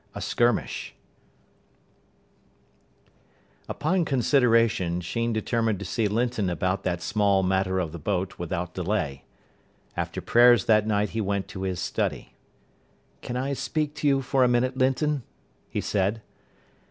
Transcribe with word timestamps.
XIV 0.01 0.15
A 0.15 0.21
SKIRMISH 0.21 0.95
Upon 3.69 4.03
consideration 4.03 4.99
Sheen 4.99 5.31
determined 5.31 5.77
to 5.77 5.85
see 5.85 6.07
Linton 6.07 6.49
about 6.49 6.81
that 6.81 7.03
small 7.03 7.43
matter 7.43 7.77
of 7.77 7.91
the 7.91 7.99
boat 7.99 8.39
without 8.39 8.73
delay. 8.73 9.25
After 9.95 10.19
prayers 10.19 10.65
that 10.65 10.87
night 10.87 11.09
he 11.11 11.21
went 11.21 11.47
to 11.49 11.61
his 11.61 11.79
study. 11.79 12.33
"Can 13.21 13.37
I 13.37 13.53
speak 13.53 13.93
to 13.97 14.07
you 14.07 14.23
for 14.23 14.43
a 14.43 14.47
minute, 14.47 14.75
Linton?" 14.75 15.21
he 15.69 15.81
said. 15.81 16.23